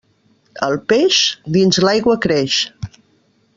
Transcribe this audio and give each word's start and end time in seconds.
El 0.67 0.73
peix, 0.93 1.19
dins 1.59 1.81
l'aigua 1.89 2.17
creix. 2.27 2.59